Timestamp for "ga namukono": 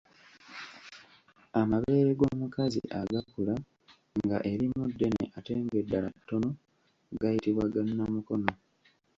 7.73-8.49